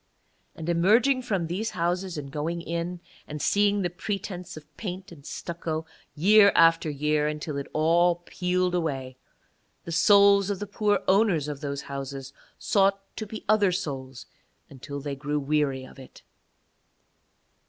And 0.55 0.67
emerging 0.67 1.21
from 1.21 1.45
these 1.45 1.69
houses 1.77 2.17
and 2.17 2.31
going 2.31 2.59
in, 2.63 3.01
and 3.27 3.39
seeing 3.39 3.83
the 3.83 3.89
pretence 3.91 4.57
of 4.57 4.65
paint 4.75 5.11
and 5.11 5.23
stucco 5.23 5.85
year 6.15 6.51
after 6.55 6.89
year 6.89 7.27
until 7.27 7.55
it 7.57 7.67
all 7.71 8.15
peeled 8.25 8.73
away, 8.73 9.17
the 9.83 9.91
souls 9.91 10.49
of 10.49 10.57
the 10.57 10.65
poor 10.65 11.03
owners 11.07 11.47
of 11.47 11.61
those 11.61 11.83
houses 11.83 12.33
sought 12.57 12.99
to 13.15 13.27
be 13.27 13.45
other 13.47 13.71
souls 13.71 14.25
until 14.71 14.99
they 15.01 15.15
grew 15.15 15.37
weary 15.39 15.85
of 15.85 15.99
it. 15.99 16.23